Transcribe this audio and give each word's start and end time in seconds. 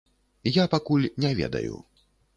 Я 0.49 0.65
пакуль 0.71 1.05
не 1.27 1.31
ведаю. 1.41 1.75